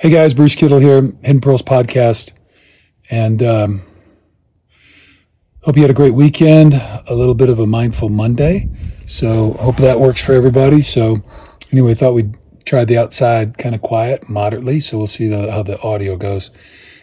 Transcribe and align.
Hey 0.00 0.10
guys, 0.10 0.32
Bruce 0.32 0.54
Kittle 0.54 0.78
here, 0.78 1.00
Hidden 1.22 1.40
Pearls 1.40 1.62
Podcast. 1.62 2.32
And 3.10 3.42
um, 3.42 3.82
hope 5.62 5.74
you 5.74 5.82
had 5.82 5.90
a 5.90 5.94
great 5.94 6.14
weekend, 6.14 6.74
a 6.74 7.16
little 7.16 7.34
bit 7.34 7.48
of 7.48 7.58
a 7.58 7.66
mindful 7.66 8.08
Monday. 8.08 8.68
So 9.06 9.54
hope 9.54 9.78
that 9.78 9.98
works 9.98 10.24
for 10.24 10.34
everybody. 10.34 10.82
So 10.82 11.16
anyway, 11.72 11.94
thought 11.94 12.14
we'd 12.14 12.36
try 12.64 12.84
the 12.84 12.96
outside 12.96 13.58
kind 13.58 13.74
of 13.74 13.82
quiet, 13.82 14.28
moderately. 14.28 14.78
So 14.78 14.98
we'll 14.98 15.08
see 15.08 15.26
the, 15.26 15.50
how 15.50 15.64
the 15.64 15.82
audio 15.82 16.16
goes. 16.16 16.52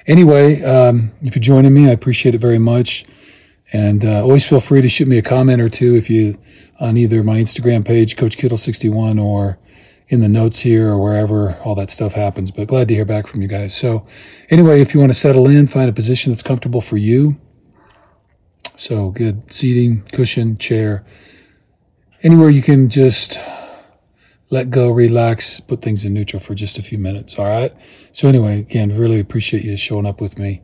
Anyway, 0.08 0.62
um, 0.62 1.12
if 1.22 1.36
you're 1.36 1.42
joining 1.42 1.74
me, 1.74 1.90
I 1.90 1.92
appreciate 1.92 2.34
it 2.34 2.40
very 2.40 2.60
much. 2.60 3.04
And 3.74 4.06
uh, 4.06 4.22
always 4.22 4.48
feel 4.48 4.62
free 4.62 4.82
to 4.82 4.88
shoot 4.88 5.10
me 5.10 5.18
a 5.18 5.22
comment 5.22 5.60
or 5.60 5.68
two 5.68 5.98
if 5.98 6.10
you 6.10 6.38
on 6.80 6.96
either 6.96 7.24
my 7.24 7.40
Instagram 7.40 7.86
page, 7.86 8.16
Coach 8.16 8.38
Kittle61, 8.38 9.22
or 9.22 9.58
in 10.08 10.22
the 10.22 10.30
notes 10.30 10.60
here 10.60 10.90
or 10.90 11.00
wherever 11.02 11.58
all 11.64 11.76
that 11.76 11.90
stuff 11.90 12.14
happens. 12.14 12.52
But 12.52 12.68
glad 12.68 12.88
to 12.90 12.94
hear 12.94 13.06
back 13.06 13.28
from 13.28 13.42
you 13.42 13.48
guys. 13.48 13.76
So, 13.76 14.06
anyway, 14.50 14.82
if 14.82 14.94
you 14.94 15.00
want 15.00 15.12
to 15.12 15.18
settle 15.18 15.48
in, 15.48 15.68
find 15.68 15.90
a 15.90 15.94
position 15.94 16.32
that's 16.32 16.44
comfortable 16.44 16.82
for 16.82 16.98
you. 16.98 17.38
So, 18.76 19.10
good 19.10 19.52
seating, 19.52 20.04
cushion, 20.12 20.58
chair, 20.58 21.04
anywhere 22.24 22.50
you 22.50 22.62
can 22.62 22.90
just 22.90 23.40
let 24.52 24.70
go, 24.70 24.92
relax, 24.92 25.60
put 25.60 25.82
things 25.82 26.06
in 26.06 26.14
neutral 26.14 26.40
for 26.40 26.54
just 26.54 26.78
a 26.78 26.82
few 26.82 27.00
minutes. 27.00 27.40
All 27.40 27.46
right. 27.46 27.74
So, 28.12 28.28
anyway, 28.28 28.60
again, 28.60 28.96
really 28.96 29.20
appreciate 29.20 29.64
you 29.64 29.76
showing 29.76 30.06
up 30.06 30.22
with 30.22 30.38
me 30.38 30.62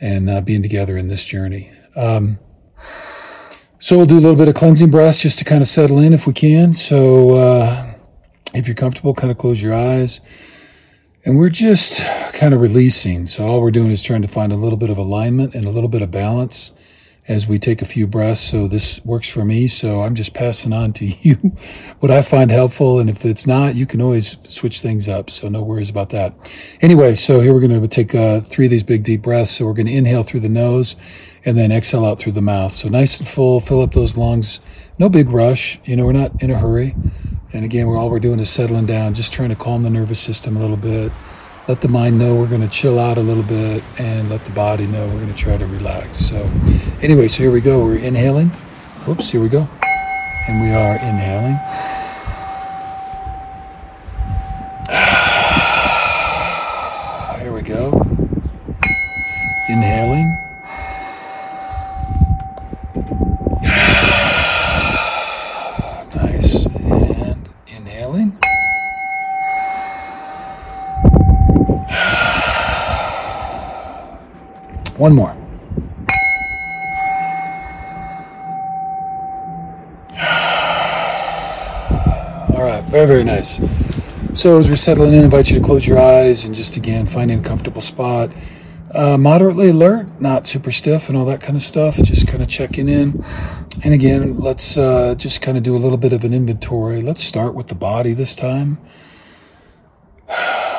and 0.00 0.30
uh, 0.30 0.40
being 0.40 0.62
together 0.62 0.96
in 0.96 1.08
this 1.08 1.24
journey. 1.24 1.70
Um, 1.96 2.38
so, 3.80 3.96
we'll 3.96 4.06
do 4.06 4.18
a 4.18 4.20
little 4.20 4.36
bit 4.36 4.46
of 4.46 4.54
cleansing 4.54 4.92
breaths 4.92 5.20
just 5.20 5.40
to 5.40 5.44
kind 5.44 5.62
of 5.62 5.66
settle 5.66 5.98
in 5.98 6.12
if 6.12 6.28
we 6.28 6.32
can. 6.32 6.72
So, 6.72 7.30
uh, 7.30 7.91
if 8.54 8.66
you're 8.66 8.74
comfortable, 8.74 9.14
kind 9.14 9.30
of 9.30 9.38
close 9.38 9.62
your 9.62 9.74
eyes. 9.74 10.20
And 11.24 11.38
we're 11.38 11.50
just 11.50 12.02
kind 12.34 12.52
of 12.52 12.60
releasing. 12.60 13.26
So 13.26 13.46
all 13.46 13.62
we're 13.62 13.70
doing 13.70 13.90
is 13.90 14.02
trying 14.02 14.22
to 14.22 14.28
find 14.28 14.52
a 14.52 14.56
little 14.56 14.78
bit 14.78 14.90
of 14.90 14.98
alignment 14.98 15.54
and 15.54 15.64
a 15.64 15.70
little 15.70 15.88
bit 15.88 16.02
of 16.02 16.10
balance 16.10 16.72
as 17.28 17.46
we 17.46 17.56
take 17.56 17.80
a 17.80 17.84
few 17.84 18.06
breaths. 18.06 18.40
So 18.40 18.66
this 18.66 19.04
works 19.04 19.28
for 19.28 19.44
me. 19.44 19.68
So 19.68 20.02
I'm 20.02 20.16
just 20.16 20.34
passing 20.34 20.72
on 20.72 20.92
to 20.94 21.04
you 21.22 21.34
what 22.00 22.10
I 22.10 22.22
find 22.22 22.50
helpful. 22.50 22.98
And 22.98 23.08
if 23.08 23.24
it's 23.24 23.46
not, 23.46 23.76
you 23.76 23.86
can 23.86 24.02
always 24.02 24.36
switch 24.52 24.80
things 24.80 25.08
up. 25.08 25.30
So 25.30 25.48
no 25.48 25.62
worries 25.62 25.90
about 25.90 26.10
that. 26.10 26.34
Anyway, 26.80 27.14
so 27.14 27.40
here 27.40 27.52
we're 27.52 27.66
going 27.66 27.80
to 27.80 27.88
take 27.88 28.14
uh, 28.14 28.40
three 28.40 28.64
of 28.66 28.70
these 28.70 28.82
big 28.82 29.04
deep 29.04 29.22
breaths. 29.22 29.52
So 29.52 29.64
we're 29.64 29.74
going 29.74 29.86
to 29.86 29.94
inhale 29.94 30.24
through 30.24 30.40
the 30.40 30.48
nose 30.48 30.96
and 31.44 31.56
then 31.56 31.70
exhale 31.70 32.04
out 32.04 32.18
through 32.18 32.32
the 32.32 32.42
mouth. 32.42 32.72
So 32.72 32.88
nice 32.88 33.18
and 33.18 33.28
full, 33.28 33.60
fill 33.60 33.82
up 33.82 33.92
those 33.92 34.16
lungs. 34.16 34.60
No 34.98 35.08
big 35.08 35.28
rush. 35.28 35.80
You 35.84 35.96
know, 35.96 36.06
we're 36.06 36.12
not 36.12 36.42
in 36.42 36.50
a 36.50 36.58
hurry. 36.58 36.94
And 37.54 37.64
again, 37.64 37.86
we're 37.86 37.98
all 37.98 38.08
we're 38.08 38.18
doing 38.18 38.40
is 38.40 38.48
settling 38.48 38.86
down, 38.86 39.12
just 39.12 39.32
trying 39.32 39.50
to 39.50 39.54
calm 39.56 39.82
the 39.82 39.90
nervous 39.90 40.18
system 40.18 40.56
a 40.56 40.60
little 40.60 40.76
bit. 40.76 41.12
Let 41.68 41.80
the 41.80 41.88
mind 41.88 42.18
know 42.18 42.34
we're 42.34 42.48
going 42.48 42.62
to 42.62 42.68
chill 42.68 42.98
out 42.98 43.18
a 43.18 43.20
little 43.20 43.42
bit 43.42 43.84
and 43.98 44.30
let 44.30 44.44
the 44.44 44.50
body 44.52 44.86
know 44.86 45.06
we're 45.08 45.20
going 45.20 45.28
to 45.28 45.34
try 45.34 45.56
to 45.56 45.66
relax. 45.66 46.18
So, 46.18 46.50
anyway, 47.02 47.28
so 47.28 47.42
here 47.42 47.52
we 47.52 47.60
go. 47.60 47.84
We're 47.84 47.98
inhaling. 47.98 48.48
Whoops, 49.06 49.30
here 49.30 49.40
we 49.40 49.48
go. 49.48 49.68
And 50.48 50.60
we 50.60 50.70
are 50.70 50.94
inhaling. 50.94 51.58
Here 57.40 57.52
we 57.52 57.62
go. 57.62 57.90
Inhaling. 59.68 60.38
Nice. 66.14 66.66
And 66.66 67.48
inhaling. 67.68 68.36
One 75.02 75.16
more. 75.16 75.30
All 82.50 82.62
right, 82.62 82.84
very, 82.84 83.06
very 83.06 83.24
nice. 83.24 83.56
So, 84.32 84.60
as 84.60 84.70
we're 84.70 84.76
settling 84.76 85.12
in, 85.12 85.22
I 85.22 85.24
invite 85.24 85.50
you 85.50 85.58
to 85.58 85.64
close 85.64 85.88
your 85.88 85.98
eyes 85.98 86.44
and 86.44 86.54
just 86.54 86.76
again 86.76 87.06
finding 87.06 87.40
a 87.40 87.42
comfortable 87.42 87.80
spot. 87.80 88.30
Uh, 88.94 89.18
moderately 89.18 89.70
alert, 89.70 90.20
not 90.20 90.46
super 90.46 90.70
stiff 90.70 91.08
and 91.08 91.18
all 91.18 91.24
that 91.24 91.40
kind 91.40 91.56
of 91.56 91.62
stuff. 91.62 91.96
Just 91.96 92.28
kind 92.28 92.40
of 92.40 92.48
checking 92.48 92.88
in. 92.88 93.24
And 93.82 93.92
again, 93.92 94.38
let's 94.38 94.78
uh, 94.78 95.16
just 95.16 95.42
kind 95.42 95.56
of 95.56 95.64
do 95.64 95.74
a 95.74 95.82
little 95.82 95.98
bit 95.98 96.12
of 96.12 96.22
an 96.22 96.32
inventory. 96.32 97.02
Let's 97.02 97.24
start 97.24 97.56
with 97.56 97.66
the 97.66 97.74
body 97.74 98.12
this 98.12 98.36
time. 98.36 98.78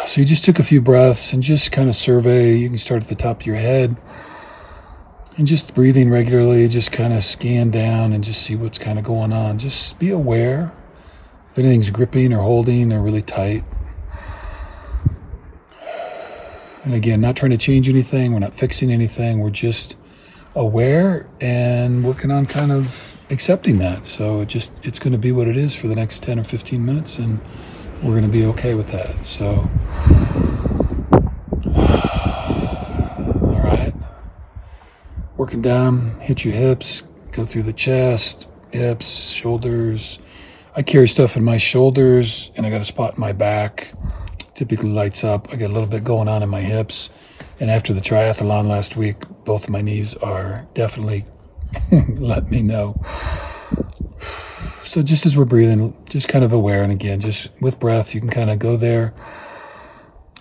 So 0.05 0.19
you 0.19 0.25
just 0.25 0.43
took 0.43 0.59
a 0.59 0.63
few 0.63 0.81
breaths 0.81 1.31
and 1.31 1.41
just 1.41 1.71
kind 1.71 1.87
of 1.87 1.95
survey. 1.95 2.55
You 2.55 2.67
can 2.67 2.77
start 2.77 3.01
at 3.03 3.07
the 3.07 3.15
top 3.15 3.41
of 3.41 3.47
your 3.47 3.55
head 3.55 3.95
and 5.37 5.47
just 5.47 5.73
breathing 5.73 6.11
regularly, 6.11 6.67
just 6.67 6.91
kind 6.91 7.13
of 7.13 7.23
scan 7.23 7.71
down 7.71 8.11
and 8.11 8.23
just 8.23 8.43
see 8.43 8.55
what's 8.55 8.77
kind 8.77 8.99
of 8.99 9.05
going 9.05 9.31
on. 9.31 9.57
Just 9.57 9.97
be 9.99 10.09
aware 10.09 10.73
if 11.51 11.57
anything's 11.57 11.89
gripping 11.89 12.33
or 12.33 12.39
holding 12.39 12.91
or 12.91 13.01
really 13.01 13.21
tight. 13.21 13.63
And 16.83 16.93
again, 16.93 17.21
not 17.21 17.37
trying 17.37 17.51
to 17.51 17.57
change 17.57 17.87
anything. 17.87 18.33
We're 18.33 18.39
not 18.39 18.53
fixing 18.53 18.91
anything. 18.91 19.39
We're 19.39 19.51
just 19.51 19.95
aware 20.53 21.29
and 21.39 22.03
working 22.03 22.29
on 22.29 22.45
kind 22.45 22.73
of 22.73 23.17
accepting 23.29 23.79
that. 23.79 24.05
So 24.05 24.41
it 24.41 24.49
just 24.49 24.85
it's 24.85 24.99
going 24.99 25.13
to 25.13 25.19
be 25.19 25.31
what 25.31 25.47
it 25.47 25.55
is 25.55 25.73
for 25.73 25.87
the 25.87 25.95
next 25.95 26.23
10 26.23 26.39
or 26.39 26.43
15 26.43 26.85
minutes 26.85 27.17
and 27.17 27.39
we're 28.03 28.19
going 28.19 28.23
to 28.23 28.29
be 28.29 28.45
okay 28.45 28.75
with 28.75 28.87
that. 28.87 29.23
So 29.23 29.69
all 33.41 33.61
right. 33.63 33.93
Working 35.37 35.61
down, 35.61 36.19
hit 36.19 36.43
your 36.43 36.53
hips, 36.53 37.03
go 37.31 37.45
through 37.45 37.63
the 37.63 37.73
chest, 37.73 38.49
hips, 38.71 39.29
shoulders. 39.29 40.19
I 40.75 40.81
carry 40.81 41.07
stuff 41.07 41.37
in 41.37 41.43
my 41.45 41.57
shoulders 41.57 42.51
and 42.57 42.65
I 42.65 42.69
got 42.69 42.81
a 42.81 42.83
spot 42.83 43.13
in 43.15 43.21
my 43.21 43.31
back. 43.31 43.93
Typically 44.53 44.89
lights 44.89 45.23
up. 45.23 45.51
I 45.53 45.55
got 45.55 45.67
a 45.67 45.73
little 45.73 45.87
bit 45.89 46.03
going 46.03 46.27
on 46.27 46.43
in 46.43 46.49
my 46.49 46.61
hips. 46.61 47.09
And 47.59 47.71
after 47.71 47.93
the 47.93 48.01
triathlon 48.01 48.67
last 48.67 48.97
week, 48.97 49.23
both 49.45 49.63
of 49.63 49.69
my 49.69 49.81
knees 49.81 50.15
are 50.15 50.67
definitely 50.73 51.25
let 52.17 52.51
me 52.51 52.61
know. 52.61 53.01
So 54.93 55.01
just 55.01 55.25
as 55.25 55.35
we're 55.35 55.45
breathing, 55.45 55.97
just 56.07 56.29
kind 56.29 56.45
of 56.45 56.53
aware, 56.53 56.83
and 56.83 56.91
again, 56.91 57.19
just 57.19 57.49
with 57.59 57.79
breath, 57.79 58.13
you 58.13 58.21
can 58.21 58.29
kind 58.29 58.51
of 58.51 58.59
go 58.59 58.77
there, 58.77 59.11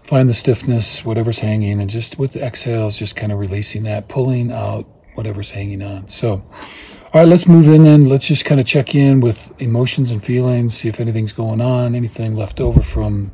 find 0.02 0.28
the 0.28 0.34
stiffness, 0.34 1.06
whatever's 1.06 1.38
hanging, 1.38 1.80
and 1.80 1.88
just 1.88 2.18
with 2.18 2.34
the 2.34 2.44
exhales, 2.44 2.98
just 2.98 3.16
kind 3.16 3.32
of 3.32 3.38
releasing 3.38 3.84
that, 3.84 4.08
pulling 4.08 4.52
out 4.52 4.86
whatever's 5.14 5.50
hanging 5.50 5.82
on. 5.82 6.06
So, 6.06 6.32
all 6.32 7.10
right, 7.14 7.26
let's 7.26 7.48
move 7.48 7.66
in 7.66 7.84
then. 7.84 8.04
Let's 8.04 8.28
just 8.28 8.44
kind 8.44 8.60
of 8.60 8.66
check 8.66 8.94
in 8.94 9.20
with 9.20 9.58
emotions 9.62 10.10
and 10.10 10.22
feelings, 10.22 10.76
see 10.76 10.88
if 10.90 11.00
anything's 11.00 11.32
going 11.32 11.62
on, 11.62 11.94
anything 11.94 12.36
left 12.36 12.60
over 12.60 12.82
from 12.82 13.32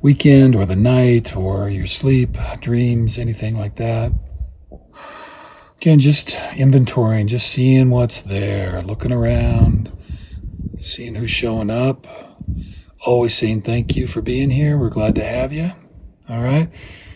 weekend 0.00 0.56
or 0.56 0.64
the 0.64 0.76
night 0.76 1.36
or 1.36 1.68
your 1.68 1.84
sleep, 1.84 2.38
dreams, 2.60 3.18
anything 3.18 3.54
like 3.54 3.76
that. 3.76 4.12
Again, 5.76 5.98
just 5.98 6.30
inventorying, 6.56 7.26
just 7.26 7.48
seeing 7.48 7.90
what's 7.90 8.22
there, 8.22 8.80
looking 8.80 9.12
around, 9.12 9.92
seeing 10.78 11.14
who's 11.14 11.30
showing 11.30 11.70
up. 11.70 12.06
Always 13.06 13.34
saying 13.34 13.62
thank 13.62 13.96
you 13.96 14.06
for 14.06 14.20
being 14.20 14.50
here. 14.50 14.76
We're 14.76 14.88
glad 14.88 15.14
to 15.16 15.24
have 15.24 15.52
you. 15.52 15.70
All 16.28 16.42
right. 16.42 16.68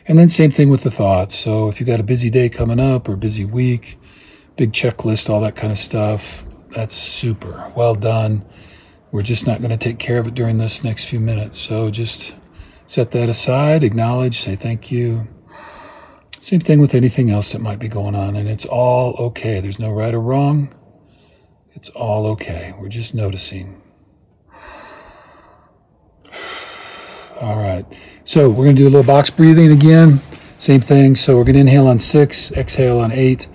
And 0.06 0.18
then 0.18 0.28
same 0.28 0.50
thing 0.50 0.68
with 0.68 0.82
the 0.82 0.90
thoughts. 0.90 1.34
So 1.36 1.68
if 1.68 1.80
you 1.80 1.86
got 1.86 2.00
a 2.00 2.04
busy 2.04 2.30
day 2.30 2.48
coming 2.48 2.80
up 2.80 3.08
or 3.08 3.16
busy 3.16 3.44
week, 3.44 3.98
big 4.56 4.72
checklist, 4.72 5.30
all 5.30 5.40
that 5.40 5.56
kind 5.56 5.70
of 5.70 5.78
stuff, 5.78 6.44
that's 6.70 6.94
super. 6.94 7.70
Well 7.76 7.94
done. 7.94 8.44
We're 9.10 9.22
just 9.22 9.46
not 9.46 9.58
going 9.58 9.70
to 9.70 9.76
take 9.76 9.98
care 9.98 10.18
of 10.18 10.26
it 10.26 10.34
during 10.34 10.58
this 10.58 10.82
next 10.82 11.04
few 11.04 11.20
minutes. 11.20 11.58
So 11.58 11.90
just 11.90 12.34
set 12.86 13.10
that 13.10 13.28
aside, 13.28 13.84
acknowledge, 13.84 14.38
say 14.38 14.56
thank 14.56 14.90
you. 14.90 15.28
Same 16.40 16.60
thing 16.60 16.80
with 16.80 16.94
anything 16.94 17.30
else 17.30 17.52
that 17.52 17.60
might 17.60 17.78
be 17.78 17.88
going 17.88 18.14
on. 18.14 18.34
And 18.34 18.48
it's 18.48 18.66
all 18.66 19.14
okay. 19.26 19.60
There's 19.60 19.78
no 19.78 19.90
right 19.92 20.14
or 20.14 20.20
wrong. 20.20 20.72
It's 21.74 21.88
all 21.90 22.26
okay. 22.28 22.74
We're 22.78 22.88
just 22.88 23.14
noticing. 23.14 23.80
All 27.40 27.56
right. 27.56 27.84
So 28.24 28.48
we're 28.48 28.64
going 28.64 28.76
to 28.76 28.82
do 28.82 28.88
a 28.88 28.90
little 28.90 29.06
box 29.06 29.30
breathing 29.30 29.72
again. 29.72 30.18
Same 30.58 30.80
thing. 30.80 31.16
So 31.16 31.36
we're 31.36 31.44
going 31.44 31.54
to 31.54 31.60
inhale 31.60 31.88
on 31.88 31.98
six, 31.98 32.52
exhale 32.52 33.00
on 33.00 33.10
eight, 33.10 33.48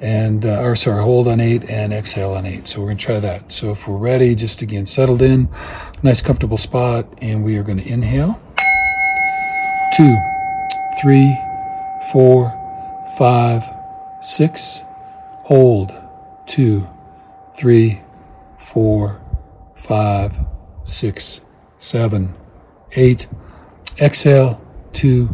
and, 0.00 0.44
uh, 0.46 0.62
or 0.62 0.76
sorry, 0.76 1.02
hold 1.02 1.26
on 1.26 1.40
eight 1.40 1.68
and 1.68 1.92
exhale 1.92 2.32
on 2.32 2.46
eight. 2.46 2.68
So 2.68 2.80
we're 2.80 2.86
going 2.86 2.98
to 2.98 3.04
try 3.04 3.18
that. 3.20 3.50
So 3.50 3.72
if 3.72 3.88
we're 3.88 3.96
ready, 3.96 4.34
just 4.34 4.62
again, 4.62 4.86
settled 4.86 5.22
in, 5.22 5.48
nice 6.02 6.22
comfortable 6.22 6.58
spot, 6.58 7.06
and 7.22 7.42
we 7.42 7.56
are 7.56 7.64
going 7.64 7.78
to 7.78 7.88
inhale. 7.88 8.40
Two, 9.96 10.16
three, 11.02 11.36
four, 12.12 12.52
five, 13.18 13.64
six. 14.20 14.84
Hold. 15.44 16.00
Two, 16.46 16.86
three, 17.56 18.00
four, 18.58 19.20
five, 19.74 20.36
six, 20.84 21.40
seven, 21.78 22.34
eight. 22.92 23.26
Exhale, 24.00 24.60
two, 24.92 25.28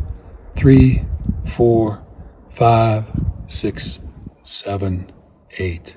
three, 0.54 1.04
four, 1.46 2.02
five, 2.50 3.06
six, 3.46 4.00
seven, 4.42 5.10
eight. 5.58 5.96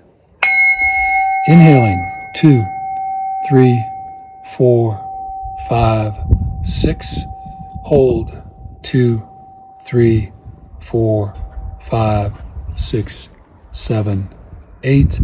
Inhaling 1.47 2.11
two, 2.35 2.63
three, 3.49 3.83
four, 4.55 4.99
five, 5.67 6.13
six. 6.63 7.23
Hold 7.83 8.31
two, 8.81 9.27
three, 9.85 10.31
four, 10.79 11.33
five, 11.81 12.41
six, 12.75 13.29
seven, 13.71 14.29
eight. 14.83 15.19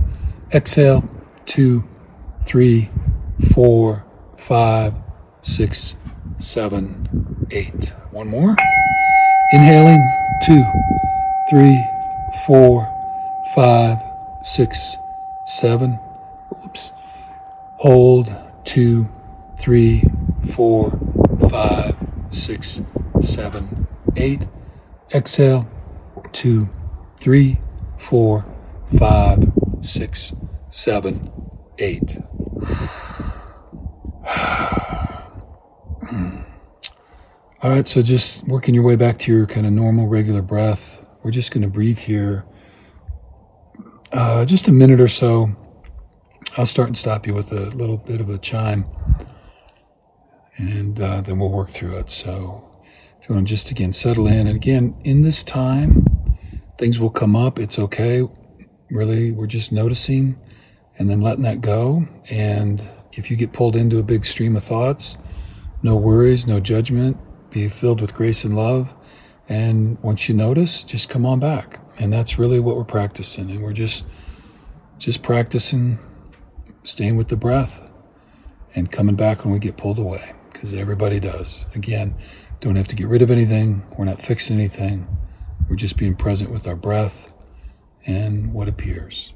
Exhale 0.51 1.07
two, 1.46 1.84
three, 2.44 2.90
four, 3.54 4.04
five, 4.36 4.96
six, 5.42 5.96
seven, 6.38 7.48
eight. 7.51 7.94
One 8.10 8.30
more. 8.30 8.56
Inhaling 9.54 10.01
two, 10.44 10.63
three, 11.51 11.80
four, 12.48 12.88
five, 13.54 13.98
six, 14.42 14.98
seven. 15.46 16.00
Oops. 16.66 16.94
Hold 17.78 18.36
two, 18.63 19.07
three, 19.60 20.04
four, 20.56 20.98
five, 21.52 21.95
six, 22.31 22.81
seven, 23.22 23.88
eight. 24.16 24.48
Exhale 25.13 25.68
two, 26.31 26.69
three, 27.19 27.60
four, 27.98 28.45
five, 28.98 29.44
six, 29.81 30.36
seven, 30.70 31.31
eight. 31.78 32.18
All 37.62 37.70
right, 37.70 37.88
so 37.88 38.02
just 38.02 38.48
working 38.48 38.74
your 38.74 38.84
way 38.84 38.96
back 38.96 39.20
to 39.20 39.31
your 39.34 39.46
kind 39.46 39.66
of 39.66 39.74
normal, 39.74 40.08
regular 40.08 40.42
breath. 40.42 41.06
We're 41.24 41.31
just 41.31 41.52
going 41.52 41.64
to 41.64 41.70
breathe 41.70 42.00
here 42.00 42.46
uh, 44.12 44.46
just 44.46 44.68
a 44.68 44.72
minute 44.72 45.00
or 45.00 45.08
so. 45.08 45.56
I'll 46.58 46.66
start 46.66 46.88
and 46.88 46.98
stop 46.98 47.28
you 47.28 47.34
with 47.34 47.52
a 47.52 47.70
little 47.76 47.98
bit 47.98 48.20
of 48.22 48.30
a 48.30 48.38
chime, 48.38 48.86
and 50.58 51.00
uh, 51.00 51.22
then 51.22 51.40
we'll 51.40 51.52
work 51.52 51.70
through 51.70 51.98
it. 51.98 52.10
So, 52.10 52.81
if 53.22 53.30
you 53.30 53.36
want 53.36 53.48
to 53.48 53.54
just 53.54 53.70
again 53.70 53.92
settle 53.92 54.28
in, 54.28 54.48
and 54.48 54.56
again, 54.56 55.00
in 55.04 55.22
this 55.22 55.44
time, 55.44 56.06
things 56.78 57.00
will 57.00 57.12
come 57.12 57.36
up. 57.36 57.60
It's 57.60 57.78
okay. 57.78 58.28
Really, 58.90 59.32
we're 59.32 59.48
just 59.48 59.72
noticing 59.72 60.40
and 60.98 61.10
then 61.10 61.22
letting 61.22 61.44
that 61.44 61.62
go. 61.62 62.08
And 62.30 62.88
if 63.14 63.30
you 63.30 63.38
get 63.38 63.54
pulled 63.54 63.76
into 63.76 64.00
a 64.00 64.04
big 64.04 64.26
stream 64.26 64.56
of 64.56 64.64
thoughts, 64.64 65.18
no 65.82 65.96
worries, 65.96 66.48
no 66.48 66.60
judgment. 66.60 67.18
Be 67.52 67.68
filled 67.70 68.02
with 68.02 68.14
grace 68.14 68.44
and 68.44 68.56
love. 68.56 68.94
And 69.48 69.98
once 70.04 70.28
you 70.30 70.36
notice, 70.36 70.84
just 70.84 71.10
come 71.10 71.26
on 71.26 71.40
back. 71.40 71.80
And 72.00 72.12
that's 72.12 72.38
really 72.38 72.60
what 72.60 72.76
we're 72.76 72.84
practicing. 72.84 73.50
And 73.50 73.64
we're 73.64 73.74
just 73.74 74.06
just 74.98 75.24
practicing 75.24 75.98
staying 76.84 77.16
with 77.16 77.30
the 77.30 77.38
breath 77.38 77.90
and 78.76 78.92
coming 78.92 79.16
back 79.16 79.44
when 79.44 79.54
we 79.54 79.60
get 79.60 79.78
pulled 79.78 79.98
away 79.98 80.34
because 80.52 80.74
everybody 80.74 81.20
does. 81.20 81.66
Again, 81.74 82.16
don't 82.60 82.76
have 82.76 82.88
to 82.88 82.96
get 82.96 83.08
rid 83.08 83.22
of 83.22 83.32
anything. 83.32 83.86
We're 83.98 84.06
not 84.06 84.22
fixing 84.22 84.58
anything. 84.58 85.08
We're 85.70 85.78
just 85.78 85.98
being 85.98 86.16
present 86.16 86.52
with 86.52 86.68
our 86.68 86.76
breath 86.76 87.32
and 88.06 88.54
what 88.54 88.68
appears. 88.68 89.34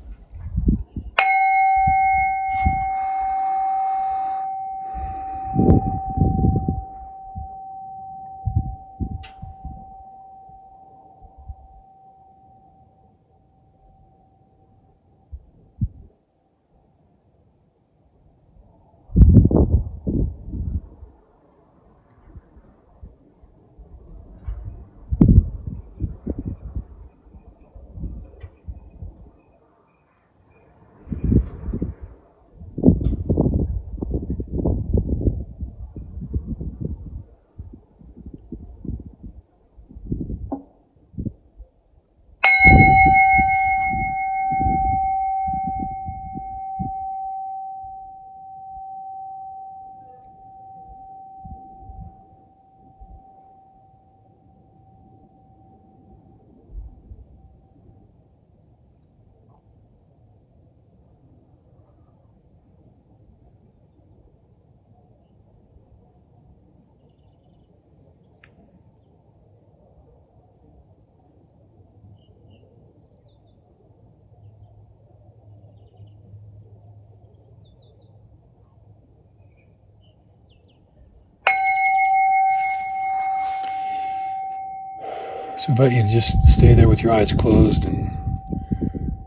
So 85.63 85.69
I 85.69 85.71
invite 85.71 85.91
you 85.93 86.03
to 86.03 86.09
just 86.09 86.45
stay 86.45 86.73
there 86.73 86.89
with 86.89 87.01
your 87.01 87.13
eyes 87.13 87.31
closed 87.31 87.85
and 87.85 88.11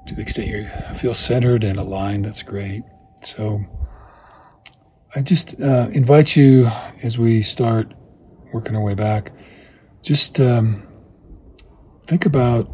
to 0.04 0.14
the 0.14 0.20
extent 0.20 0.48
you 0.48 0.66
feel 0.94 1.14
centered 1.14 1.64
and 1.64 1.78
aligned, 1.78 2.26
that's 2.26 2.42
great. 2.42 2.82
So 3.22 3.64
I 5.14 5.22
just 5.22 5.58
uh, 5.58 5.88
invite 5.92 6.36
you 6.36 6.68
as 7.02 7.18
we 7.18 7.40
start 7.40 7.94
working 8.52 8.76
our 8.76 8.82
way 8.82 8.94
back, 8.94 9.32
just 10.02 10.38
um, 10.38 10.86
think 12.04 12.26
about 12.26 12.70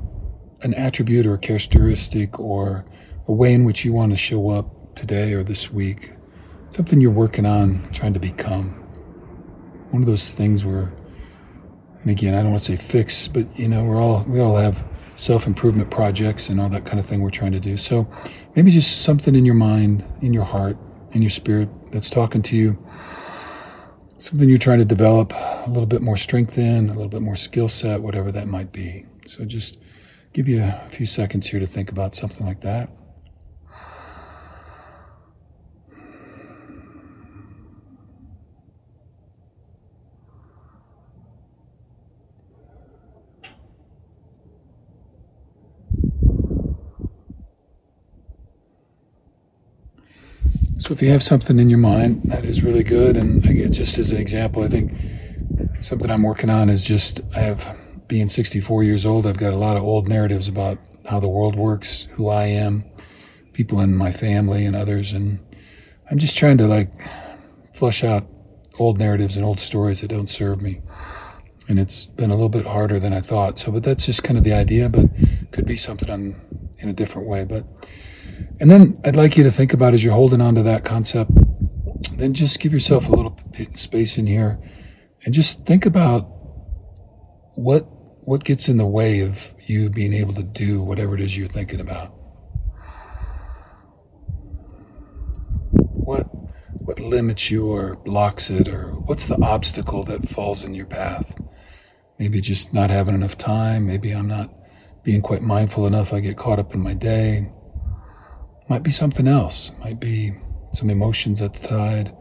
an 0.62 0.74
attribute 0.74 1.24
or 1.24 1.34
a 1.34 1.38
characteristic 1.38 2.40
or 2.40 2.84
a 3.28 3.32
way 3.32 3.54
in 3.54 3.62
which 3.62 3.84
you 3.84 3.92
want 3.92 4.10
to 4.10 4.16
show 4.16 4.50
up 4.50 4.96
today 4.96 5.34
or 5.34 5.44
this 5.44 5.70
week, 5.70 6.14
something 6.72 7.00
you're 7.00 7.12
working 7.12 7.46
on, 7.46 7.88
trying 7.92 8.14
to 8.14 8.18
become. 8.18 8.70
One 9.92 10.02
of 10.02 10.06
those 10.06 10.34
things 10.34 10.64
where 10.64 10.92
and 12.02 12.10
again, 12.10 12.34
I 12.34 12.42
don't 12.42 12.50
want 12.50 12.60
to 12.60 12.64
say 12.64 12.76
fix, 12.76 13.28
but 13.28 13.46
you 13.58 13.68
know, 13.68 13.84
we're 13.84 14.00
all 14.00 14.24
we 14.24 14.40
all 14.40 14.56
have 14.56 14.84
self 15.14 15.46
improvement 15.46 15.90
projects 15.90 16.48
and 16.48 16.60
all 16.60 16.68
that 16.68 16.84
kind 16.84 16.98
of 16.98 17.06
thing 17.06 17.20
we're 17.20 17.30
trying 17.30 17.52
to 17.52 17.60
do. 17.60 17.76
So 17.76 18.08
maybe 18.56 18.70
just 18.70 19.02
something 19.02 19.34
in 19.36 19.44
your 19.44 19.54
mind, 19.54 20.04
in 20.20 20.32
your 20.32 20.44
heart, 20.44 20.76
in 21.12 21.22
your 21.22 21.30
spirit 21.30 21.68
that's 21.92 22.10
talking 22.10 22.42
to 22.42 22.56
you, 22.56 22.78
something 24.18 24.48
you're 24.48 24.58
trying 24.58 24.78
to 24.78 24.84
develop 24.84 25.32
a 25.32 25.68
little 25.68 25.86
bit 25.86 26.02
more 26.02 26.16
strength 26.16 26.58
in, 26.58 26.88
a 26.88 26.92
little 26.92 27.08
bit 27.08 27.22
more 27.22 27.36
skill 27.36 27.68
set, 27.68 28.00
whatever 28.00 28.32
that 28.32 28.48
might 28.48 28.72
be. 28.72 29.06
So 29.26 29.44
just 29.44 29.78
give 30.32 30.48
you 30.48 30.62
a 30.62 30.88
few 30.88 31.06
seconds 31.06 31.46
here 31.46 31.60
to 31.60 31.66
think 31.66 31.90
about 31.90 32.14
something 32.14 32.44
like 32.44 32.60
that. 32.62 32.90
So 50.82 50.92
if 50.92 51.00
you 51.00 51.10
have 51.10 51.22
something 51.22 51.60
in 51.60 51.70
your 51.70 51.78
mind 51.78 52.22
that 52.24 52.44
is 52.44 52.64
really 52.64 52.82
good, 52.82 53.16
and 53.16 53.40
just 53.72 53.98
as 53.98 54.10
an 54.10 54.20
example, 54.20 54.64
I 54.64 54.68
think 54.68 54.92
something 55.78 56.10
I'm 56.10 56.24
working 56.24 56.50
on 56.50 56.68
is 56.68 56.84
just 56.84 57.20
I 57.36 57.38
have 57.38 57.78
being 58.08 58.26
64 58.26 58.82
years 58.82 59.06
old, 59.06 59.24
I've 59.24 59.36
got 59.36 59.52
a 59.52 59.56
lot 59.56 59.76
of 59.76 59.84
old 59.84 60.08
narratives 60.08 60.48
about 60.48 60.78
how 61.08 61.20
the 61.20 61.28
world 61.28 61.54
works, 61.54 62.08
who 62.14 62.26
I 62.26 62.46
am, 62.46 62.84
people 63.52 63.78
in 63.78 63.94
my 63.94 64.10
family 64.10 64.66
and 64.66 64.74
others, 64.74 65.12
and 65.12 65.38
I'm 66.10 66.18
just 66.18 66.36
trying 66.36 66.58
to 66.58 66.66
like 66.66 66.90
flush 67.74 68.02
out 68.02 68.26
old 68.76 68.98
narratives 68.98 69.36
and 69.36 69.44
old 69.44 69.60
stories 69.60 70.00
that 70.00 70.08
don't 70.08 70.28
serve 70.28 70.62
me. 70.62 70.80
And 71.68 71.78
it's 71.78 72.08
been 72.08 72.32
a 72.32 72.34
little 72.34 72.48
bit 72.48 72.66
harder 72.66 72.98
than 72.98 73.12
I 73.12 73.20
thought. 73.20 73.56
So, 73.56 73.70
but 73.70 73.84
that's 73.84 74.06
just 74.06 74.24
kind 74.24 74.36
of 74.36 74.42
the 74.42 74.52
idea, 74.52 74.88
but 74.88 75.06
could 75.52 75.64
be 75.64 75.76
something 75.76 76.10
on 76.10 76.34
in 76.78 76.88
a 76.88 76.92
different 76.92 77.28
way. 77.28 77.44
But 77.44 77.66
and 78.60 78.70
then 78.70 79.00
I'd 79.04 79.16
like 79.16 79.36
you 79.36 79.44
to 79.44 79.50
think 79.50 79.72
about 79.72 79.94
as 79.94 80.04
you're 80.04 80.14
holding 80.14 80.40
on 80.40 80.54
to 80.54 80.62
that 80.62 80.84
concept, 80.84 81.30
then 82.16 82.34
just 82.34 82.60
give 82.60 82.72
yourself 82.72 83.08
a 83.08 83.12
little 83.12 83.36
space 83.72 84.18
in 84.18 84.26
here 84.26 84.60
and 85.24 85.32
just 85.34 85.66
think 85.66 85.86
about 85.86 86.22
what 87.54 87.86
what 88.24 88.44
gets 88.44 88.68
in 88.68 88.76
the 88.76 88.86
way 88.86 89.20
of 89.20 89.52
you 89.66 89.90
being 89.90 90.12
able 90.12 90.32
to 90.32 90.42
do 90.42 90.80
whatever 90.80 91.14
it 91.14 91.20
is 91.20 91.36
you're 91.36 91.48
thinking 91.48 91.80
about? 91.80 92.14
What 95.70 96.28
what 96.84 97.00
limits 97.00 97.50
you 97.50 97.66
or 97.66 97.96
blocks 97.96 98.50
it 98.50 98.68
or 98.68 98.90
what's 99.06 99.26
the 99.26 99.40
obstacle 99.42 100.02
that 100.04 100.28
falls 100.28 100.64
in 100.64 100.74
your 100.74 100.86
path? 100.86 101.34
Maybe 102.18 102.40
just 102.40 102.74
not 102.74 102.90
having 102.90 103.14
enough 103.14 103.36
time, 103.36 103.86
maybe 103.86 104.12
I'm 104.12 104.28
not 104.28 104.50
being 105.02 105.22
quite 105.22 105.42
mindful 105.42 105.86
enough, 105.86 106.12
I 106.12 106.20
get 106.20 106.36
caught 106.36 106.58
up 106.58 106.74
in 106.74 106.80
my 106.80 106.94
day. 106.94 107.50
Might 108.72 108.82
be 108.82 108.90
something 108.90 109.28
else, 109.28 109.70
might 109.80 110.00
be 110.00 110.32
some 110.72 110.88
emotions 110.88 111.42
at 111.42 111.52
the 111.52 111.68
tide. 111.68 112.16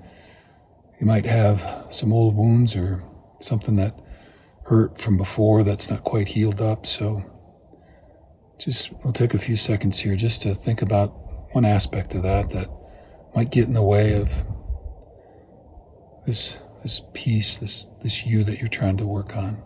You 1.00 1.08
might 1.08 1.26
have 1.26 1.88
some 1.90 2.12
old 2.12 2.36
wounds 2.36 2.76
or 2.76 3.02
something 3.40 3.78
that 3.78 3.98
hurt 4.66 5.00
from 5.00 5.16
before 5.16 5.64
that's 5.64 5.90
not 5.90 6.04
quite 6.04 6.28
healed 6.28 6.62
up. 6.62 6.86
So 6.86 7.24
just 8.60 8.92
we'll 9.02 9.14
take 9.14 9.34
a 9.34 9.40
few 9.40 9.56
seconds 9.56 10.00
here 10.00 10.18
just 10.18 10.42
to 10.42 10.54
think 10.54 10.82
about 10.82 11.12
one 11.54 11.64
aspect 11.64 12.16
of 12.16 12.24
that 12.24 12.50
that 12.50 12.68
might 13.34 13.50
get 13.50 13.68
in 13.68 13.74
the 13.74 13.82
way 13.82 14.20
of 14.20 14.44
this 16.28 16.58
this 16.84 17.02
peace, 17.14 17.60
this 17.60 17.88
this 18.04 18.26
you 18.26 18.44
that 18.44 18.60
you're 18.60 18.68
trying 18.68 18.98
to 18.98 19.08
work 19.08 19.38
on. 19.38 19.64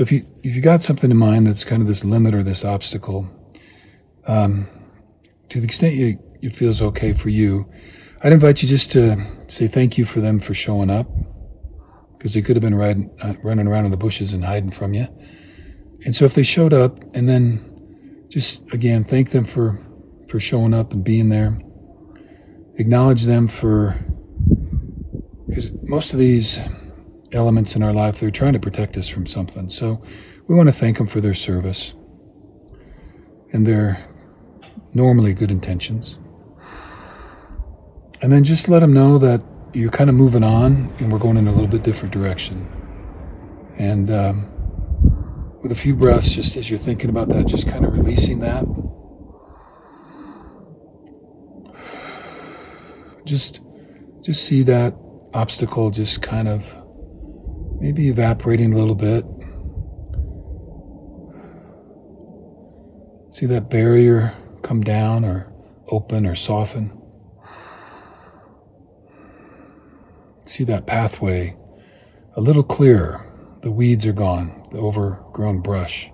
So 0.00 0.04
if 0.04 0.12
you 0.12 0.26
if 0.42 0.56
you 0.56 0.62
got 0.62 0.80
something 0.80 1.10
in 1.10 1.18
mind 1.18 1.46
that's 1.46 1.62
kind 1.62 1.82
of 1.82 1.86
this 1.86 2.06
limit 2.06 2.34
or 2.34 2.42
this 2.42 2.64
obstacle, 2.64 3.28
um, 4.26 4.66
to 5.50 5.60
the 5.60 5.66
extent 5.66 5.94
you, 5.94 6.18
it 6.40 6.54
feels 6.54 6.80
okay 6.80 7.12
for 7.12 7.28
you, 7.28 7.70
I'd 8.24 8.32
invite 8.32 8.62
you 8.62 8.68
just 8.70 8.90
to 8.92 9.22
say 9.46 9.68
thank 9.68 9.98
you 9.98 10.06
for 10.06 10.22
them 10.22 10.40
for 10.40 10.54
showing 10.54 10.88
up, 10.88 11.06
because 12.16 12.32
they 12.32 12.40
could 12.40 12.56
have 12.56 12.62
been 12.62 12.74
riding, 12.74 13.10
uh, 13.20 13.34
running 13.42 13.66
around 13.66 13.84
in 13.84 13.90
the 13.90 13.98
bushes 13.98 14.32
and 14.32 14.42
hiding 14.42 14.70
from 14.70 14.94
you. 14.94 15.06
And 16.06 16.16
so 16.16 16.24
if 16.24 16.32
they 16.32 16.44
showed 16.44 16.72
up, 16.72 16.98
and 17.14 17.28
then 17.28 18.24
just 18.30 18.72
again 18.72 19.04
thank 19.04 19.32
them 19.32 19.44
for 19.44 19.78
for 20.28 20.40
showing 20.40 20.72
up 20.72 20.94
and 20.94 21.04
being 21.04 21.28
there. 21.28 21.60
Acknowledge 22.78 23.24
them 23.24 23.48
for 23.48 24.02
because 25.46 25.74
most 25.82 26.14
of 26.14 26.18
these 26.18 26.58
elements 27.32 27.76
in 27.76 27.82
our 27.82 27.92
life. 27.92 28.20
They're 28.20 28.30
trying 28.30 28.52
to 28.54 28.60
protect 28.60 28.96
us 28.96 29.08
from 29.08 29.26
something. 29.26 29.68
So 29.68 30.02
we 30.46 30.54
want 30.54 30.68
to 30.68 30.74
thank 30.74 30.98
them 30.98 31.06
for 31.06 31.20
their 31.20 31.34
service 31.34 31.94
and 33.52 33.66
their 33.66 34.04
normally 34.94 35.32
good 35.34 35.50
intentions. 35.50 36.18
And 38.22 38.32
then 38.32 38.44
just 38.44 38.68
let 38.68 38.80
them 38.80 38.92
know 38.92 39.18
that 39.18 39.42
you're 39.72 39.90
kind 39.90 40.10
of 40.10 40.16
moving 40.16 40.42
on 40.44 40.92
and 40.98 41.12
we're 41.12 41.18
going 41.18 41.36
in 41.36 41.46
a 41.46 41.52
little 41.52 41.68
bit 41.68 41.82
different 41.82 42.12
direction. 42.12 42.68
And 43.78 44.10
um, 44.10 44.50
with 45.62 45.72
a 45.72 45.74
few 45.74 45.94
breaths, 45.94 46.34
just 46.34 46.56
as 46.56 46.68
you're 46.68 46.78
thinking 46.78 47.08
about 47.08 47.28
that, 47.30 47.46
just 47.46 47.68
kind 47.68 47.84
of 47.84 47.92
releasing 47.92 48.40
that. 48.40 48.64
Just, 53.24 53.60
just 54.22 54.44
see 54.44 54.62
that 54.64 54.94
obstacle 55.32 55.90
just 55.90 56.22
kind 56.22 56.48
of 56.48 56.79
maybe 57.80 58.08
evaporating 58.08 58.72
a 58.72 58.76
little 58.76 58.94
bit. 58.94 59.24
See 63.32 63.46
that 63.46 63.70
barrier 63.70 64.34
come 64.62 64.82
down 64.82 65.24
or 65.24 65.52
open 65.88 66.26
or 66.26 66.34
soften. 66.34 66.96
See 70.44 70.64
that 70.64 70.86
pathway 70.86 71.56
a 72.36 72.40
little 72.40 72.62
clearer. 72.62 73.26
The 73.62 73.70
weeds 73.70 74.06
are 74.06 74.12
gone, 74.12 74.62
the 74.70 74.78
overgrown 74.78 75.60
brush. 75.60 76.10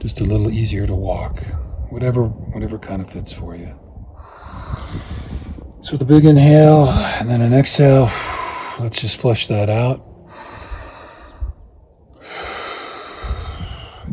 Just 0.00 0.20
a 0.20 0.24
little 0.24 0.50
easier 0.50 0.86
to 0.86 0.94
walk. 0.94 1.42
Whatever 1.90 2.24
whatever 2.24 2.78
kind 2.78 3.02
of 3.02 3.10
fits 3.10 3.32
for 3.32 3.54
you. 3.56 3.78
So 5.80 5.96
the 5.96 6.04
big 6.04 6.24
inhale 6.24 6.86
and 7.20 7.28
then 7.28 7.40
an 7.40 7.54
exhale. 7.54 8.10
Let's 8.80 9.00
just 9.00 9.20
flush 9.20 9.46
that 9.48 9.68
out. 9.68 10.07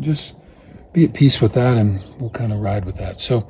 Just 0.00 0.34
be 0.92 1.04
at 1.04 1.14
peace 1.14 1.40
with 1.40 1.54
that, 1.54 1.76
and 1.76 2.02
we'll 2.18 2.30
kind 2.30 2.52
of 2.52 2.60
ride 2.60 2.84
with 2.84 2.96
that. 2.96 3.20
So, 3.20 3.48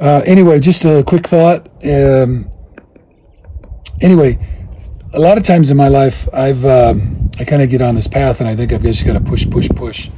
uh, 0.00 0.22
anyway, 0.26 0.60
just 0.60 0.84
a 0.84 1.02
quick 1.06 1.26
thought. 1.26 1.68
Um, 1.84 2.50
anyway, 4.00 4.38
a 5.14 5.18
lot 5.18 5.38
of 5.38 5.44
times 5.44 5.70
in 5.70 5.76
my 5.76 5.88
life, 5.88 6.28
I've 6.32 6.64
um, 6.64 7.30
I 7.38 7.44
kind 7.44 7.62
of 7.62 7.70
get 7.70 7.82
on 7.82 7.94
this 7.94 8.08
path, 8.08 8.40
and 8.40 8.48
I 8.48 8.56
think 8.56 8.72
I've 8.72 8.82
just 8.82 9.04
got 9.06 9.14
to 9.14 9.20
push, 9.20 9.48
push, 9.48 9.68
push. 9.68 10.10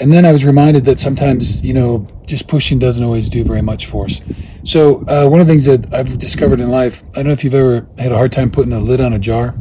And 0.00 0.12
then 0.12 0.26
I 0.26 0.32
was 0.32 0.44
reminded 0.44 0.84
that 0.86 0.98
sometimes, 0.98 1.60
you 1.62 1.72
know, 1.72 2.08
just 2.26 2.48
pushing 2.48 2.80
doesn't 2.80 3.04
always 3.04 3.28
do 3.28 3.44
very 3.44 3.62
much 3.62 3.86
for 3.86 4.06
us. 4.06 4.20
So 4.64 5.02
uh, 5.06 5.28
one 5.28 5.40
of 5.40 5.46
the 5.46 5.52
things 5.52 5.66
that 5.66 5.92
I've 5.94 6.18
discovered 6.18 6.58
in 6.58 6.68
life, 6.68 7.04
I 7.12 7.16
don't 7.16 7.26
know 7.26 7.32
if 7.32 7.44
you've 7.44 7.54
ever 7.54 7.86
had 7.96 8.10
a 8.10 8.16
hard 8.16 8.32
time 8.32 8.50
putting 8.50 8.72
a 8.72 8.80
lid 8.80 9.00
on 9.00 9.12
a 9.12 9.20
jar. 9.20 9.54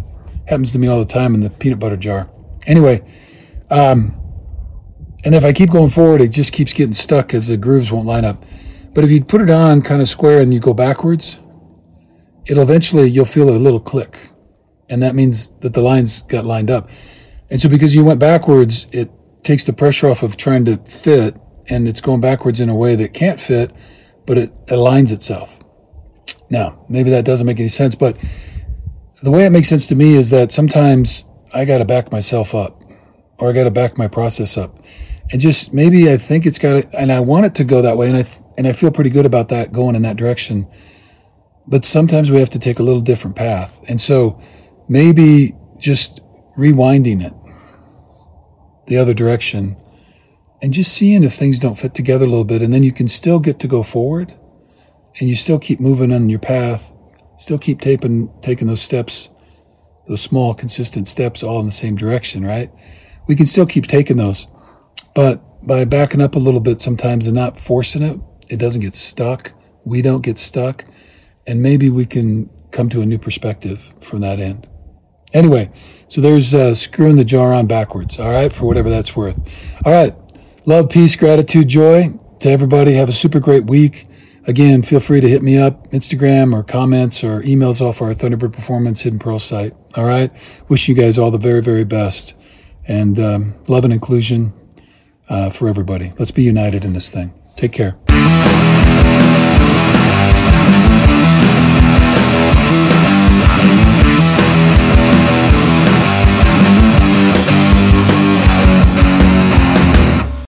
Happens 0.48 0.72
to 0.72 0.80
me 0.80 0.88
all 0.88 0.98
the 0.98 1.06
time 1.06 1.36
in 1.36 1.42
the 1.42 1.52
peanut 1.52 1.78
butter 1.78 1.98
jar. 1.98 2.30
Anyway, 2.66 3.06
um, 3.70 4.16
and 5.26 5.34
if 5.34 5.46
I 5.46 5.54
keep 5.54 5.70
going 5.70 5.90
forward, 5.90 6.22
it 6.22 6.30
just 6.30 6.52
keeps 6.52 6.74
getting 6.74 6.94
stuck 6.94 7.28
because 7.28 7.48
the 7.48 7.58
grooves 7.58 7.92
won't 7.92 8.06
line 8.06 8.26
up. 8.26 8.44
But 8.94 9.04
if 9.04 9.12
you 9.12 9.24
put 9.24 9.42
it 9.42 9.50
on 9.50 9.82
kind 9.82 10.02
of 10.02 10.08
square 10.08 10.40
and 10.42 10.54
you 10.54 10.60
go 10.60 10.74
backwards, 10.74 11.38
it'll 12.46 12.64
eventually, 12.64 13.10
you'll 13.10 13.26
feel 13.26 13.50
a 13.50 13.58
little 13.58 13.80
click. 13.80 14.30
And 14.90 15.02
that 15.02 15.16
means 15.16 15.52
that 15.62 15.74
the 15.74 15.82
lines 15.82 16.22
got 16.24 16.46
lined 16.46 16.70
up. 16.70 16.90
And 17.50 17.60
so 17.60 17.70
because 17.70 17.96
you 17.96 18.04
went 18.04 18.20
backwards, 18.20 18.86
it 18.92 19.10
takes 19.44 19.64
the 19.64 19.74
pressure 19.74 20.10
off 20.10 20.24
of 20.24 20.36
trying 20.38 20.66
to 20.66 20.78
fit 20.78 21.36
and 21.70 21.88
it's 21.88 22.02
going 22.02 22.20
backwards 22.20 22.60
in 22.60 22.68
a 22.68 22.76
way 22.76 22.96
that 22.96 23.14
can't 23.14 23.40
fit, 23.40 23.72
but 24.26 24.38
it 24.38 24.68
aligns 24.68 25.12
itself. 25.12 25.60
Now, 26.50 26.86
maybe 26.90 27.10
that 27.12 27.24
doesn't 27.24 27.48
make 27.48 27.60
any 27.60 27.70
sense, 27.70 27.96
but 27.96 28.18
the 29.24 29.32
way 29.32 29.46
it 29.46 29.52
makes 29.52 29.70
sense 29.70 29.88
to 29.88 29.96
me 29.96 30.16
is 30.16 30.30
that 30.32 30.52
sometimes 30.52 31.26
I 31.54 31.64
got 31.64 31.78
to 31.78 31.86
back 31.86 32.12
myself 32.12 32.54
up 32.54 32.84
or 33.40 33.50
I 33.50 33.54
got 33.54 33.64
to 33.64 33.72
back 33.72 33.98
my 33.98 34.10
process 34.10 34.58
up 34.58 34.78
and 35.34 35.42
just 35.42 35.74
maybe 35.74 36.12
I 36.12 36.18
think 36.18 36.46
it's 36.46 36.60
got 36.60 36.84
to, 36.84 37.00
and 37.00 37.12
I 37.12 37.20
want 37.20 37.48
it 37.48 37.56
to 37.56 37.64
go 37.64 37.82
that 37.82 37.98
way, 37.98 38.08
and 38.08 38.18
I 38.18 38.26
and 38.56 38.68
I 38.68 38.72
feel 38.72 38.92
pretty 38.92 39.10
good 39.10 39.26
about 39.26 39.50
that 39.50 39.72
going 39.72 39.96
in 39.96 40.04
that 40.04 40.16
direction. 40.16 40.68
But 41.66 41.84
sometimes 41.84 42.30
we 42.30 42.38
have 42.38 42.52
to 42.52 42.60
take 42.60 42.78
a 42.78 42.84
little 42.84 43.02
different 43.02 43.36
path, 43.36 43.82
and 43.90 44.00
so 44.00 44.40
maybe 44.88 45.56
just 45.80 46.22
rewinding 46.56 47.26
it 47.26 47.34
the 48.86 48.98
other 48.98 49.16
direction, 49.16 49.76
and 50.62 50.72
just 50.72 50.94
seeing 50.94 51.24
if 51.24 51.34
things 51.34 51.58
don't 51.58 51.80
fit 51.80 51.96
together 51.96 52.26
a 52.26 52.30
little 52.30 52.46
bit, 52.46 52.62
and 52.62 52.72
then 52.72 52.84
you 52.84 52.92
can 52.92 53.08
still 53.08 53.40
get 53.40 53.60
to 53.62 53.68
go 53.68 53.82
forward, 53.82 54.36
and 55.20 55.30
you 55.30 55.36
still 55.36 55.58
keep 55.58 55.80
moving 55.80 56.14
on 56.14 56.30
your 56.30 56.38
path, 56.38 56.94
still 57.38 57.58
keep 57.58 57.82
taking 57.82 58.32
taking 58.42 58.68
those 58.68 58.84
steps, 58.84 59.32
those 60.08 60.22
small 60.22 60.54
consistent 60.54 61.08
steps, 61.08 61.42
all 61.42 61.60
in 61.60 61.66
the 61.66 61.72
same 61.72 61.96
direction, 61.96 62.46
right? 62.46 62.70
We 63.28 63.36
can 63.36 63.48
still 63.48 63.66
keep 63.66 63.88
taking 63.88 64.18
those 64.18 64.48
but 65.16 65.42
by 65.66 65.86
backing 65.86 66.22
up 66.22 66.36
a 66.36 66.40
little 66.40 66.60
bit 66.60 66.82
sometimes 66.82 67.28
and 67.28 67.36
not 67.36 67.60
forcing 67.60 68.02
it, 68.02 68.20
it 68.50 68.60
doesn't 68.60 68.82
get 68.82 68.96
stuck. 68.96 69.54
We 69.86 70.02
don't 70.02 70.24
get 70.24 70.38
stuck. 70.38 70.86
And 71.48 71.62
maybe 71.62 71.90
we 71.90 72.06
can 72.06 72.50
come 72.72 72.90
to 72.90 73.02
a 73.02 73.06
new 73.06 73.18
perspective 73.18 73.94
from 74.02 74.22
that 74.22 74.40
end. 74.40 74.68
Anyway, 75.34 75.70
so 76.08 76.22
there's 76.22 76.54
uh, 76.54 76.76
screwing 76.76 77.16
the 77.16 77.26
jar 77.26 77.54
on 77.54 77.66
backwards, 77.66 78.20
all 78.20 78.30
right, 78.30 78.54
for 78.54 78.66
whatever 78.66 78.90
that's 78.90 79.16
worth. 79.16 79.76
All 79.86 79.92
right. 79.92 80.16
Love, 80.66 80.90
peace, 80.90 81.16
gratitude, 81.16 81.68
joy 81.68 82.14
to 82.40 82.50
everybody. 82.50 82.94
Have 82.94 83.10
a 83.10 83.14
super 83.14 83.40
great 83.40 83.66
week. 83.66 84.08
Again, 84.46 84.82
feel 84.82 85.00
free 85.00 85.22
to 85.22 85.28
hit 85.28 85.42
me 85.42 85.58
up, 85.58 85.90
Instagram 85.92 86.54
or 86.54 86.64
comments 86.64 87.24
or 87.24 87.42
emails 87.42 87.82
off 87.82 88.02
our 88.02 88.12
Thunderbird 88.12 88.54
Performance 88.54 89.02
Hidden 89.02 89.20
Pearl 89.20 89.40
site. 89.40 89.74
All 89.96 90.06
right. 90.06 90.32
Wish 90.68 90.88
you 90.88 90.96
guys 90.96 91.18
all 91.18 91.32
the 91.32 91.38
very, 91.38 91.62
very 91.62 91.86
best 91.86 92.36
and 92.88 93.18
um, 93.20 93.56
love 93.68 93.86
and 93.86 93.94
inclusion 93.94 94.54
uh, 95.30 95.50
for 95.50 95.68
everybody. 95.68 96.14
Let's 96.20 96.32
be 96.32 96.44
united 96.44 96.86
in 96.86 96.94
this 96.94 97.12
thing. 97.12 97.34
Take 97.56 97.72
care. 97.72 97.96